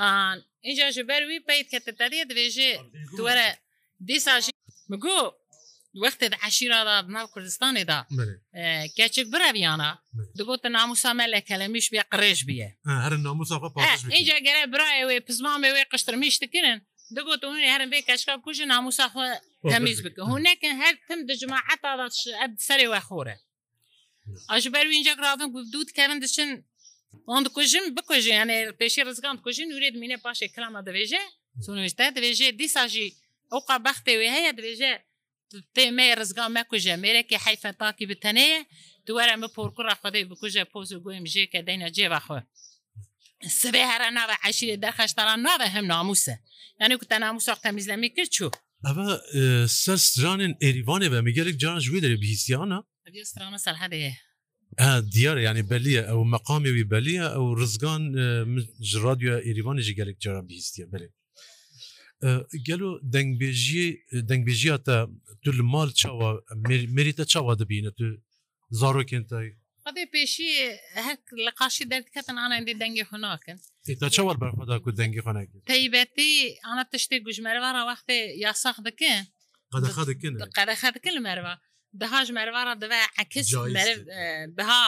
ئان 0.00 0.36
اینجا 0.66 0.86
ji 0.96 1.02
ber 1.08 1.22
wî 1.30 1.38
peyt 1.48 1.68
ketetariye 1.72 2.24
dibêje 2.30 2.68
tu 3.16 3.20
were 3.28 3.48
dîsa 4.08 4.36
jî 4.46 4.52
migo 4.92 5.16
wextê 6.04 6.26
di 6.32 6.36
eşîra 6.48 6.80
da 6.88 6.96
nav 7.14 7.26
Kurdistanê 7.34 7.84
da 7.90 7.98
keçik 8.96 9.26
bireviyana 9.34 9.90
digot 10.38 10.62
te 10.62 10.72
namusa 10.72 11.14
me 11.18 11.26
le 11.32 11.40
kelemiş 11.50 11.86
bi 11.92 11.96
qirêj 11.96 12.38
biye 12.48 12.68
Înca 14.16 14.38
gere 14.46 14.62
birayê 14.74 15.04
wê 15.10 15.16
pizmamê 15.28 15.68
wê 15.76 15.82
qiştirmiş 15.92 16.34
dikirin 16.42 16.78
digot 17.16 17.40
hûn 17.52 17.58
herin 17.72 17.90
vê 17.92 18.00
keçka 18.08 18.34
kujin 18.46 18.68
namusa 18.74 19.04
xwe 19.14 19.28
temiz 19.72 19.98
bikin 20.04 20.22
hûn 20.30 20.44
nekin 20.44 20.74
her 20.82 20.94
tim 21.08 21.20
di 21.28 21.34
cimaeta 21.42 21.92
da 21.98 22.06
serê 22.68 22.86
we 22.94 23.00
xor 23.08 23.26
e 23.34 23.36
ئەژبەر 24.54 24.86
وینجا 24.92 25.12
راavin 25.26 25.50
گوبدود 25.54 25.88
کەن 25.96 26.10
دچن 26.24 26.48
ئۆ 27.28 27.36
دکوژم 27.46 27.84
بکوژێ 27.96 28.34
ئەێ 28.40 28.46
پێشی 28.80 29.02
ڕزگان 29.08 29.36
کوژین 29.44 29.68
ورێت 29.76 29.94
منە 30.02 30.18
پاشێ 30.24 30.46
کلامە 30.54 30.80
دەبێژێ 30.88 31.22
سونوشتە 31.64 32.06
دەبێژێ 32.16 32.48
دیساژی 32.60 33.08
ئەو 33.52 33.60
قا 33.68 33.76
بەختێ 33.86 34.14
وێ 34.20 34.28
هەیە 34.36 34.52
دەبێژێ 34.58 34.92
تێمە 35.76 36.06
ڕزگان 36.20 36.50
مەکوژە 36.56 36.94
مێرەێکی 37.04 37.38
حیفە 37.44 37.70
تاکی 37.80 38.04
بتەنەیە 38.10 38.60
دووەرە 39.06 39.34
مە 39.42 39.48
پۆرکڕ 39.56 39.86
خدەی 40.02 40.24
بکوژە 40.30 40.64
پۆز 40.72 40.88
و 40.92 41.02
گوێم 41.04 41.24
ژێکە 41.32 41.60
دەینە 41.68 41.88
جێبەخۆ 41.96 42.38
سبێ 43.60 43.82
هەرە 43.92 44.08
ناوە 44.18 44.34
عشیری 44.46 44.80
دەخەشتەران 44.84 45.40
ناوە 45.46 45.66
هەم 45.74 45.84
ناموسە 45.94 46.36
یعنی 46.80 46.94
کوتە 47.00 47.16
ناموساق 47.24 47.58
تەمیزلەمی 47.64 48.10
کرد 48.16 48.30
چوو 48.36 48.50
ئەە 48.86 49.06
سەرجانن 49.82 50.52
ئێریوانێ 50.64 51.08
بە 51.12 51.18
میگەلێک 51.26 51.56
جان 51.62 51.78
ژێ 51.86 51.98
دەێ 52.04 52.16
بیسییانە 52.22 52.78
مثل 53.52 53.70
هذه 53.74 54.12
دیار 55.14 55.38
یعنی 55.38 55.62
بلیە 55.62 56.04
ئەو 56.08 56.24
مەقامی 56.34 56.84
بەلیە 56.92 57.24
ئەو 57.34 57.44
ڕزگان 57.60 58.02
ژرادیو 58.90 59.38
ئێریوانێکی 59.46 59.94
گەلێک 59.98 60.18
جاران 60.24 60.46
بیستە 60.48 60.84
بێ 60.92 61.06
گەلو 62.68 62.90
دەنگبێژی 63.14 63.86
دەنگبێژیە 64.30 64.76
تو 65.42 65.50
لە 65.58 65.62
مال 65.72 65.90
چاوە 66.00 66.30
مریتە 66.96 67.24
چاوا 67.32 67.54
دەبینە 67.60 67.90
تو 67.98 68.04
زارۆکێنتای 68.80 69.50
پێشی 70.14 70.50
هەک 71.08 71.22
لە 71.46 71.52
قاشی 71.58 71.84
دەردکەن 71.92 72.36
ئاەندی 72.42 72.74
دەنگی 72.82 73.04
خوناکن 73.10 73.56
تا 74.00 74.08
چاوە 74.16 74.32
بەرخدا 74.42 74.76
کو 74.84 74.90
دەنگی 75.00 75.22
خۆناک 75.26 75.48
تایبەتی 75.72 76.30
ئاە 76.66 76.84
تشتی 76.92 77.18
گوژمەرەوە 77.26 77.70
وەختێ 77.90 78.18
یاساخ 78.44 78.76
دەکەن 78.88 79.20
قەدەخە 79.74 80.02
دەکەن 80.10 80.32
قەدەخە 80.56 80.88
دەکەن 80.96 81.14
لە 81.18 81.22
مەرەوە 81.28 81.54
بها 82.00 82.18
ژمەوارە 82.28 82.74
دەوە 82.84 83.00
عکس 83.24 83.46
بها 84.58 84.84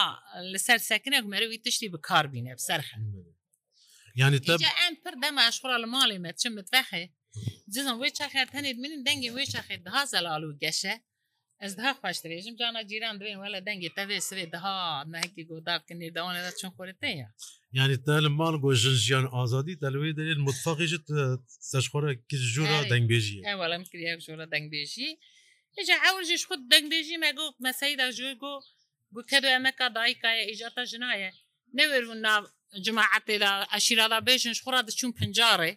لەسەر 0.53 0.77
سەکنێک 0.89 1.23
مەروی 1.33 1.59
تشتی 1.65 1.87
بکار 1.93 2.25
بینێ 2.33 2.53
بسەرخە 2.59 2.97
ینی 4.15 4.39
ئەم 4.81 4.93
پر 5.03 5.13
دەمەشورە 5.23 5.77
لە 5.83 5.87
ماڵی 5.95 6.19
مەچم 6.25 6.53
متفەخێ 6.59 7.03
جزم 7.73 7.97
وی 8.01 8.11
چاخێت 8.19 8.49
هەنێت 8.57 8.77
من 8.83 8.91
دەنگی 9.07 9.29
وی 9.35 9.45
چاخێت 9.53 9.81
دها 9.87 10.01
زەلالو 10.13 10.51
گەشە 10.63 10.95
ez 11.67 11.73
daha 11.79 11.91
xweş 11.99 12.17
dirêjim 12.23 12.55
cana 12.61 12.81
cîran 12.89 13.15
divên 13.19 13.37
wele 13.43 13.59
dengê 13.67 13.89
tevê 13.97 14.17
sivê 14.29 14.45
daha 14.55 14.73
nehekî 15.13 15.43
godarkinê 15.51 16.07
dewan 16.17 16.35
da 16.45 16.51
çin 16.59 16.69
xte 16.93 17.07
ya 17.21 17.29
Yani 17.77 17.95
te 18.05 18.15
li 18.23 18.29
mal 18.41 18.55
got 18.61 18.75
jin 18.81 18.95
jiyan 19.05 19.25
azadî 19.41 19.73
telê 19.83 20.11
derê 20.19 20.33
mutfaqê 20.49 20.85
ji 20.91 20.97
seşxora 21.71 22.11
ki 22.29 22.37
jora 22.55 22.77
dengbêjî 22.93 23.35
Ewlem 23.53 23.83
kiriye 23.91 24.13
jora 24.27 24.45
dengbêjî 24.55 25.07
ئێجا 25.77 25.95
ئەوژش 26.05 26.41
خود 26.49 26.61
دەنگبێژی 26.71 27.17
مەگو 27.25 27.47
مەسەیدا 27.65 28.07
ژێ 28.17 28.31
گۆ 28.43 28.53
گوکەر 29.15 29.43
ئەمەکە 29.53 29.87
دایکایە 29.97 30.43
ئیجاتە 30.49 30.83
ژنایە 30.91 31.31
نەوێرون 31.77 32.19
ناو 32.27 32.41
جماعتێدا 32.85 33.51
عشیرادا 33.77 34.19
بێژن 34.27 34.55
خورا 34.63 34.81
دەچون 34.87 35.11
پنجارێ 35.19 35.71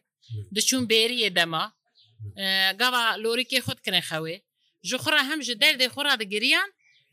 دەچون 0.57 0.83
بێریە 0.91 1.31
دەما 1.39 1.65
گاوا 2.81 3.05
لۆریکێ 3.25 3.59
خود 3.67 3.79
کرێ 3.85 4.03
خەوێ 4.11 4.37
ji 4.89 4.97
xura 5.05 5.23
hem 5.31 5.41
ji 5.47 5.55
derdê 5.65 5.87
xura 5.95 6.15
digiriyan 6.23 6.69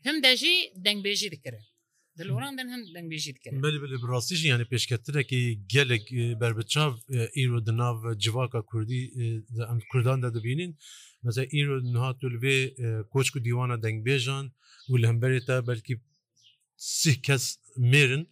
him 0.06 0.16
de 0.24 0.30
jî 0.42 0.54
dengbêjî 0.86 1.28
dikirin 1.36 1.64
Di 2.18 2.22
loran 2.30 2.52
din 2.58 2.68
him 2.74 2.82
dengbêjî 2.96 3.30
dikirin 3.36 3.58
rastî 4.14 4.34
jî 4.40 4.46
yani 4.54 4.64
pêşketirekî 4.72 5.42
gelek 5.74 6.04
berbiçav 6.42 6.92
îro 7.42 7.58
di 7.66 7.72
nav 7.80 7.96
civaka 8.22 8.60
Kurdî 8.70 9.00
em 9.72 9.78
Kurdan 9.90 10.18
de 10.24 10.28
dibînin 10.36 10.70
مثلا 11.22 11.44
ایرو 11.50 11.80
نهات 11.80 12.16
به 12.44 12.52
کوچک 13.12 13.36
و 13.36 13.40
دیوانە 13.46 13.76
دەنگبێژان 13.84 14.44
و 14.90 14.94
لە 15.02 15.06
هەمبەرێت 15.10 15.44
تا 15.46 15.56
بەلکی 15.68 15.94
سی 16.76 17.12
کەس 17.26 17.44
مێرن 17.92 18.24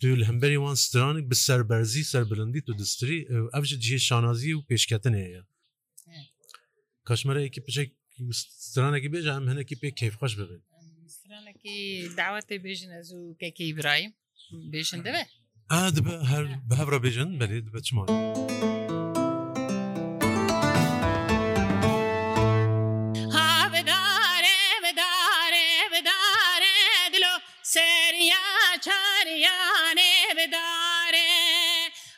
تو 0.00 0.06
هەمبەری 0.28 0.56
وان 0.64 0.76
سترانی 0.86 1.22
بە 1.30 1.34
سەربەرزی 1.46 2.04
سەربلندی 2.12 2.60
تو 2.66 2.72
دستری 2.80 3.18
ئەف 3.54 3.64
جێ 3.86 3.96
شانازی 4.08 4.52
و 4.54 4.62
پێشکەتن 4.70 5.14
هەیە 5.22 5.42
کاشمەرەیەکی 7.08 7.62
پچێک 7.66 7.88
سترانێکی 8.68 9.08
بێژ 9.14 9.26
هەم 9.36 9.44
هەنێکی 9.50 9.76
پێ 9.80 9.88
کیفخۆش 10.00 10.32
ببن 10.40 10.62
داوەتێ 12.18 12.56
بێژن 12.64 12.90
ئەز 12.96 13.08
و 13.12 13.36
کەکی 13.40 13.64
ئیبرایم 13.68 14.12
بێژن 14.72 15.00
دەبێ 15.06 15.24
هەر 16.30 16.44
بەهڕە 16.70 16.98
بێژن 17.04 17.30
بەێت 17.40 17.66
بەچمان. 17.74 18.06
چریانێ 28.84 30.24
بدارێ 30.36 31.32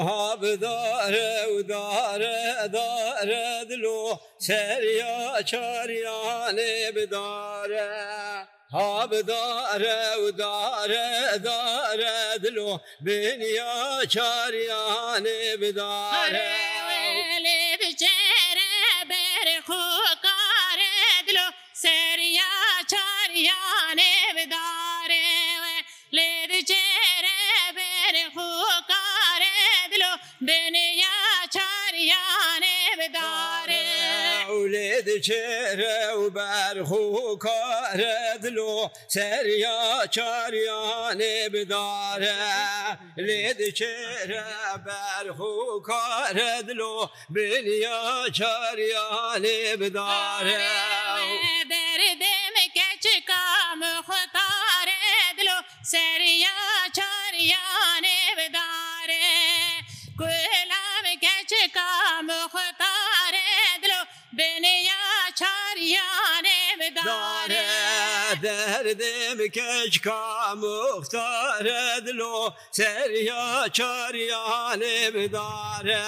هابدارێ 0.08 1.30
ودارێ 1.56 2.38
دارێ 2.76 3.48
دلو 3.70 4.00
سریا 4.46 5.16
چریانێ 5.50 6.72
بدارێ 6.96 7.88
هابدارە 8.76 10.00
ودارە 10.24 11.08
دارە 11.46 12.18
دلو 12.44 12.70
بنیا 13.04 13.74
چریانێ 14.14 15.40
بدارێ 15.62 16.65
کوکارلو 19.68 21.46
سریا 21.82 22.50
چاریانه 22.90 24.12
بداره 24.37 25.16
لد 26.12 26.52
چهره 26.68 27.37
بر 27.76 28.14
خوکارلو 28.35 30.12
بنی 30.40 30.86
دچێرە 35.06 35.98
و 36.20 36.30
بەرخوکارە 36.36 38.16
دلو 38.42 38.88
سریا 39.14 39.78
چاریانێ 40.14 41.36
بدارە 41.52 42.40
لێ 43.26 43.42
دچێرە 43.60 44.48
بەرخوکارە 44.84 46.52
دلو 46.68 46.94
بنیا 47.34 48.06
چاریانێ 48.38 49.58
بدارە 49.80 50.68
دەردێمە 51.72 52.64
کەچکام 52.76 53.80
خوتارە 54.06 55.02
دلو 55.38 55.58
سریا 55.92 56.56
چاریانێ 56.96 58.18
بدارە 58.38 59.32
گوێ 60.18 60.42
çaryane 65.38 66.94
dare 66.94 67.64
derdim 68.42 69.51
keçka 69.51 70.55
muhtar 70.55 71.64
edlo 71.64 72.55
serya 72.72 73.66
çaryane 73.72 75.33
dare 75.33 76.03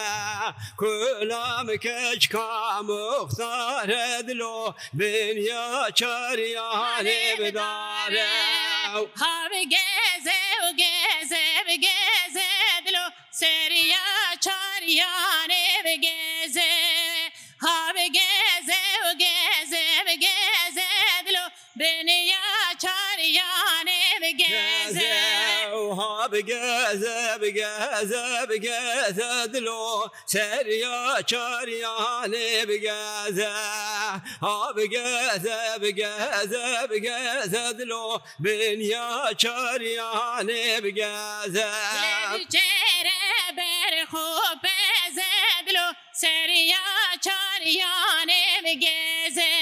kulam 0.79 1.67
keçka 1.83 2.83
muhtar 2.83 3.89
edlo 3.89 4.75
benya 4.95 5.89
çaryane 5.95 7.55
dare 7.55 8.29
Havi 9.19 9.69
geze 9.69 10.39
geze 10.77 11.75
geze 11.75 12.49
dilo 12.87 13.09
seriya 13.33 14.35
çaryane 14.41 15.97
geze 15.97 16.98
دنیا 22.03 22.37
چاریانه 22.83 23.93
بگزه 24.23 25.21
ها 25.97 26.29
بگزه 26.29 27.39
بگزه 27.43 28.47
بگزه 28.51 29.47
دلو 29.47 30.09
سریا 30.27 31.23
چاریانه 31.27 32.67
بگزه 32.67 33.53
ها 34.43 34.73
بگزه 34.73 35.61
بگزه 35.83 36.87
بگزه 36.91 37.73
دلو 37.73 38.19
بنیا 38.41 39.23
چاریانه 39.39 40.81
بگزه 40.81 41.67
چهره 42.53 43.19
بر 43.57 44.05
خوب 44.11 44.61
بزه 44.65 45.65
دلو 45.67 45.93
سریا 46.13 46.77
چاریانه 47.25 48.43
بگزه 48.65 49.59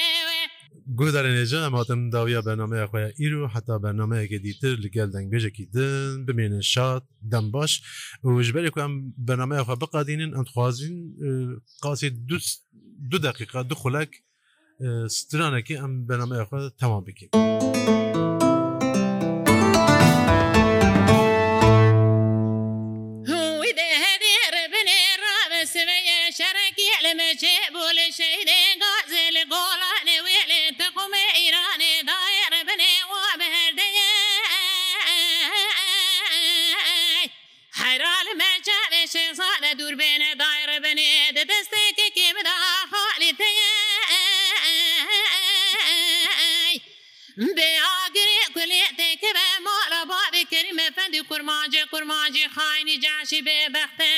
گۆدارێنێژە 1.01 1.59
ئەماتم 1.65 2.01
داویە 2.15 2.41
بەنامەیە 2.49 2.87
خۆیان 2.91 3.13
ئیر 3.21 3.35
و 3.41 3.45
حتا 3.55 3.75
بەنامەیەکی 3.85 4.39
دیتر 4.47 4.75
لەگەل 4.85 5.09
دەنگبێژێکی 5.15 5.65
دن 5.75 6.15
بمێنن 6.27 6.65
شاد 6.73 7.03
دەم 7.33 7.47
باش 7.55 7.73
وژبەرێک 8.37 8.77
ئەم 8.83 8.93
بەنامەیە 9.29 9.63
خۆ 9.67 9.75
بقادینن 9.83 10.33
ئەندخوازیین 10.37 10.97
قاسی 11.85 12.11
دو 13.11 13.19
دقیقا 13.27 13.63
دو 13.71 13.75
خولک 13.83 14.11
سترانێکی 15.19 15.77
ئەم 15.83 15.93
بەنامەیە 16.09 16.45
خۆ 16.49 16.59
تەمام 16.81 17.03
بکەین. 17.09 17.31
شركي 26.43 26.89
على 26.99 27.13
مجيب 27.21 27.73
ولا 27.83 28.07
شيء 28.19 28.56
دەستی 51.17 51.29
کورماجێ 51.31 51.83
کورماجی 51.93 52.47
خاینی 52.55 52.97
جاشی 53.05 53.43
بێبختە 53.47 54.13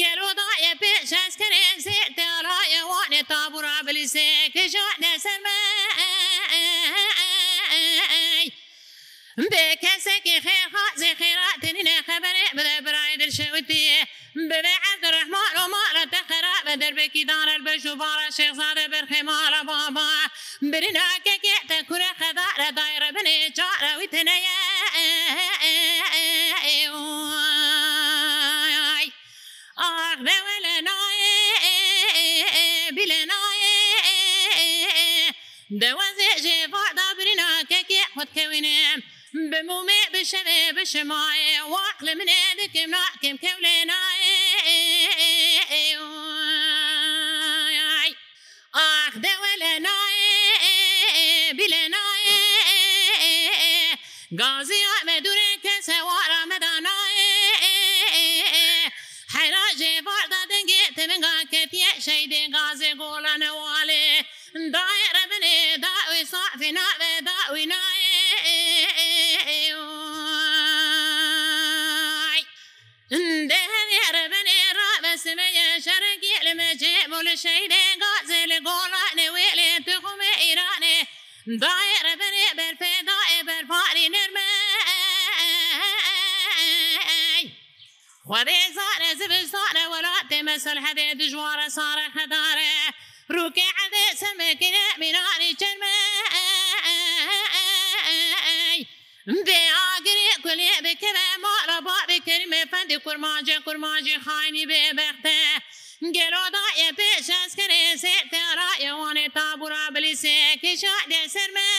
گەرۆداە 0.00 0.70
پێشەسکرێ 0.82 1.64
سێ 1.84 1.98
دەڕایەوانێ 2.18 3.22
تابورا 3.30 3.76
بلیسێ 3.86 4.32
کەژانە 4.54 5.12
سەرمە 5.24 5.60
بێ 9.50 9.66
کەسێکی 9.82 10.36
خێ 10.44 10.58
حازێ 10.74 11.10
خێراتنینە 11.20 11.96
خەبەرێ 12.08 12.46
بدە 12.58 12.74
برای 12.86 13.14
دەشەوتیە. 13.22 14.02
ببێ 14.48 14.74
عەبدرەحمان 14.86 15.50
ومارە 15.62 16.04
تەخرا 16.14 16.54
بە 16.66 16.74
دەربێکی 16.82 17.22
دارە 17.30 17.56
بەژ 17.66 17.84
و 17.86 17.94
بارە 18.02 18.26
شێزارە 18.38 18.84
بەرخێمارە 18.92 19.62
بابا 19.70 20.10
برناکەکێ 20.70 21.56
تە 21.68 21.78
کورە 21.88 22.10
خەدارە 22.20 22.68
دایرە 22.78 23.10
بنێ 23.16 23.36
چارەوی 23.58 24.06
تنەیە 24.14 24.60
ئاغدەوە 29.80 30.54
لە 30.66 30.74
نایە 30.88 31.38
بلە 32.96 33.20
نایە 33.30 33.80
دەوەزێ 35.82 36.30
ژێڤدا 36.44 37.08
برناکەکێ 37.18 38.02
خودکەوینێم 38.14 39.00
بمومێ 39.50 40.02
بشەوێ 40.14 40.60
بشمایە 40.76 41.60
واق 41.72 41.98
لە 42.06 42.12
منێ 42.20 42.40
دەکەم 42.60 42.88
ناکەم 42.96 43.36
کەولێ 43.44 43.76
نای 43.90 44.07
واخده 49.08 49.38
ولا 49.40 49.78
ناي 49.78 51.52
بلا 51.52 51.88
ناي 51.88 52.28
غازي 54.40 54.82
مدور 55.06 55.38
كسوار 55.64 56.46
مدانا 56.46 56.94
حراج 59.34 59.78
باردا 60.00 60.44
دنگه 60.44 60.86
تمنگا 60.96 61.42
كفيه 61.52 62.00
شيد 62.04 62.56
غازي 62.56 62.92
قولان 62.94 63.42
والي 63.44 64.24
دائر 64.54 65.16
بني 65.30 65.76
داوي 65.76 66.24
صعفنا 66.24 66.84
بداوي 67.00 67.66
ناي 67.66 68.08
دهن 73.48 73.90
يا 73.98 74.08
ربني 74.22 74.58
رابس 74.78 75.26
ما 75.26 75.48
يا 75.50 75.80
شرقي 75.80 76.32
لما 76.52 76.72
جيبوا 76.72 77.22
لشيدين 77.22 78.07
گۆڕانێ 78.66 79.26
وێلێ 79.36 79.68
دخمێ 79.88 80.32
ئێرانێ 80.44 80.98
داێرە 81.62 82.14
بنێ 82.20 82.48
بەرپێداێ 82.58 83.36
بەرپاری 83.48 84.06
نەرمە 84.14 84.48
خێ 88.28 88.60
زارە 88.76 89.10
زبستانە 89.20 89.84
وڵاتێ 89.92 90.38
مەسل 90.48 90.78
هەدێ 90.86 91.08
دژوارە 91.20 91.68
سارە 91.76 92.06
هەدارێ 92.18 92.74
ڕووکێ 93.34 93.68
عەدێ 93.80 94.06
سەمەکرێ 94.22 94.86
میناری 95.00 95.50
چرمە 95.60 95.98
بێ 99.48 99.62
ئاگرێ 99.78 100.30
گولێ 100.44 100.74
بکرێ 100.86 101.28
مارە 101.44 101.78
باێ 101.86 102.18
کەریمێ 102.28 102.62
پەندی 102.72 102.98
قورماجێ 103.04 103.56
قورماجی 103.66 104.16
خانی 104.26 104.64
بێ 104.70 104.82
بەختێ. 104.98 105.42
گێرۆدا 106.16 106.64
ئێتێ 106.80 107.10
شەسکەێ 107.26 107.90
سێ 108.02 108.16
تێرا 108.32 108.70
ئێوانێ 108.82 109.26
تابورا 109.36 109.84
بلیسێ 109.94 110.38
کشا 110.62 110.96
دێسەرمە 111.12 111.70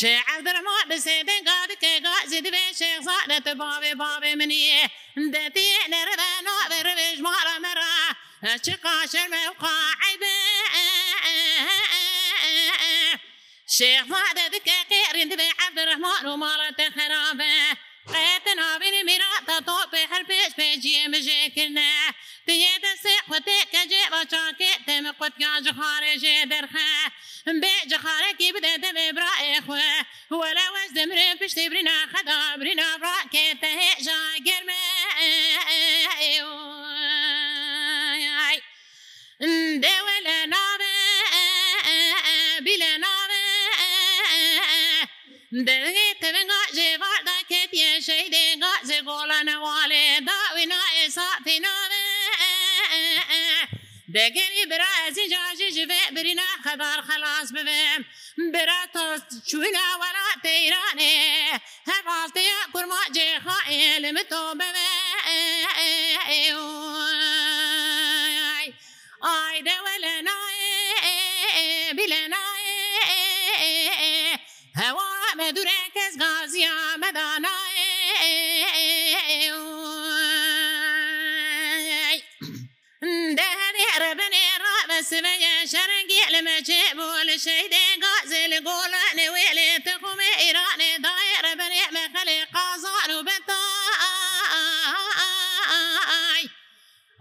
شعردرما 0.00 0.78
بسێدە 0.90 1.36
گادکێگا 1.48 2.16
زیدێ 2.30 2.66
شێزا 2.80 3.18
دەتە 3.30 3.52
باێ 3.60 3.92
باێ 4.00 4.32
منیە 4.40 4.84
دەتی 5.34 5.72
لەرەدە 5.92 6.30
نابێژ 6.48 7.18
مارە 7.26 7.56
مەرە 7.64 7.94
چ 8.64 8.66
قاشەمە 8.84 9.42
قاعدە 9.62 10.38
شێخما 13.76 14.22
دەدکە 14.38 14.78
قێ 14.90 15.02
ڕندبێ 15.16 15.48
عبدرەحمان 15.64 16.24
و 16.26 16.34
ماڵەتە 16.42 16.86
خراە. 16.96 17.70
Äten 18.12 18.58
har 18.58 18.78
vi 18.80 19.04
min 19.04 19.20
att 19.38 19.64
ta 19.66 19.84
på 19.90 19.96
här 20.12 20.24
pes 20.24 20.56
med 20.56 20.84
gemjekne. 20.84 21.92
Det 22.46 22.52
är 22.52 22.78
det 22.86 22.94
se 23.08 23.14
på 23.28 23.34
det 23.44 23.62
kan 23.74 23.88
ge 23.88 24.02
vad 24.10 24.20
jag 24.32 24.58
kan 24.58 24.84
det 24.86 25.00
med 25.02 25.18
på 25.18 25.26
jag 25.36 25.72
har 25.82 25.98
jag 26.02 26.48
där 26.48 26.66
här. 26.78 27.08
بيج 27.46 27.94
خارك 27.96 28.40
يبدا 28.40 28.76
دم 28.76 28.98
برا 29.14 29.34
اخوه 29.58 29.96
ولا 30.30 30.66
وزد 30.70 30.98
مرن 30.98 31.36
فيش 31.38 31.52
تبرنا 31.54 32.06
خدا 32.06 32.56
برنا 32.56 32.96
برا 32.96 33.14
كيت 33.32 33.64
هيجا 33.64 34.18
قرمه 34.46 34.80
دولا 39.86 40.44
نابه 40.46 40.94
بلا 42.66 42.96
نابه 42.96 43.44
دلغي 45.52 46.14
تبنغا 46.22 46.62
جيبا 46.74 47.13
پێناوێ 51.44 52.04
دەگەری 54.16 54.62
برا 54.70 54.90
ئەزی 55.04 55.26
جاژی 55.32 55.68
ژێ 55.76 55.84
برینا 56.16 56.50
خەبار 56.64 56.98
خلاص 57.08 57.48
ببێم 57.56 58.00
برا 58.54 58.80
تۆست 58.94 59.28
چوونا 59.48 59.88
وەرا 60.02 60.28
پەیرانێ 60.44 61.14
هەڕاستەیە 61.90 62.58
کورما 62.72 63.02
جێخائێ 63.16 63.90
لەمە 64.04 64.24
تۆ 64.30 64.42
ببێ 64.60 64.92
ئایدەوە 69.26 69.94
لە 70.04 70.14
نایێ 70.28 71.18
بلە 71.98 72.22
نایێ 72.34 73.22
هەوا 74.80 75.12
مە 75.38 75.48
دوورێ 75.56 75.82
کەس 75.96 76.14
گازیە 76.22 76.74
مەدانایێ 77.02 77.92
بني 84.14 84.50
راب 84.58 85.02
سمية 85.02 85.66
شرقي 85.66 86.30
لما 86.30 86.58
جيبوا 86.60 87.22
لشيدي 87.24 88.00
قازي 88.02 88.46
لقولاني 88.46 89.28
ويلي 89.28 89.78
تقومي 89.78 90.36
إيراني 90.40 90.96
دايرة 90.98 91.54
بني 91.54 91.80
مخلي 91.92 92.42
قازان 92.44 93.12
وبتاي 93.12 93.94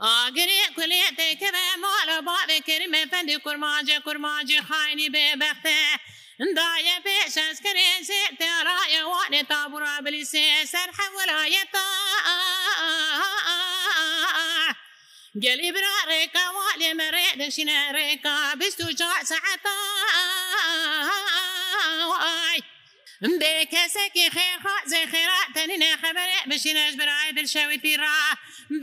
آقري 0.02 0.62
كليتي 0.76 1.36
كذا 1.36 1.76
مولا 1.76 2.20
بابي 2.20 2.60
كريمة 2.60 3.06
فندي 3.12 3.38
كرماجي 3.40 4.00
كرماجي 4.00 4.62
خايني 4.62 5.10
ببختي 5.10 5.86
دايا 6.56 7.00
بيش 7.00 7.38
أسكري 7.38 7.86
سيتي 8.04 8.50
رايا 8.64 9.04
واني 9.04 9.44
طابورا 9.44 10.00
بلي 10.00 10.26
سيسر 10.26 10.92
حول 10.94 11.30
آيتا 11.30 11.84
گەلی 15.42 15.72
برا 15.76 15.96
ڕێکا 16.10 16.46
وا 16.56 16.68
لێمەڕێ 16.82 17.28
دەشینە 17.40 17.78
ڕێکا 17.96 18.36
بیست 18.60 18.80
و 18.86 18.88
جا 19.00 19.12
سەعەتا 19.30 19.78
بێ 23.42 23.56
کەسێکی 23.74 24.26
خێرخوا 24.36 24.78
زێخێرا 24.92 25.42
تەنینە 25.56 25.92
خەبەرێ 26.02 26.40
بشینەش 26.50 26.94
برای 27.00 27.30
دلشەویتی 27.38 27.96
ڕا 28.04 28.18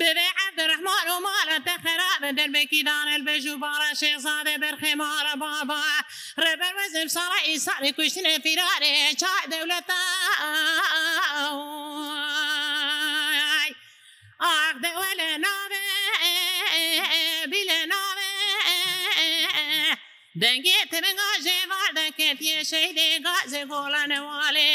ببێ 0.00 0.28
عەبدڕحمان 0.40 1.06
و 1.10 1.14
ماە 1.26 1.42
تەخەرا 1.68 2.12
بە 2.22 2.28
دەربێکی 2.38 2.80
دانل 2.88 3.22
بەژ 3.28 3.44
و 3.50 3.56
باە 3.62 3.88
شێزادە 4.00 4.54
بەرخێمارە 4.62 5.34
بابا 5.42 5.82
ڕێبەر 6.44 6.72
وەزم 6.78 7.08
ساڕ 7.16 7.32
ئیساری 7.48 7.90
کوشتنە 7.96 8.34
فیرارێ 8.44 8.94
چا 9.20 9.34
دەولەتە 9.52 10.02
دەنگێترنگا 20.42 21.31
ژێوا 21.44 21.83
دەکەێ 21.98 22.57
شەیدێگا 22.70 23.37
زێگۆڵەنەواێ 23.53 24.70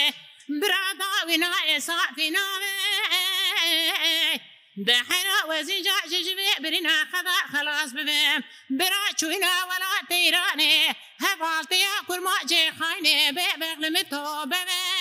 براداوینا 0.62 1.52
ئێسافیناوێ 1.68 2.78
دەحرا 4.88 5.38
وەزیجا 5.50 5.98
ژژێ 6.12 6.52
برنا 6.64 6.98
خەدا 7.12 7.38
خلاص 7.54 7.90
ببێ 7.98 8.24
برا 8.80 9.04
چوینا 9.20 9.54
وەلا 9.70 9.92
تەیرانێ 10.12 10.74
هەباڵتەیە 11.26 11.94
کورما 12.08 12.38
جێخانێ 12.52 13.18
بێ 13.38 13.50
بەغلمە 13.62 14.04
تۆ 14.12 14.24
بەوێ 14.52 14.92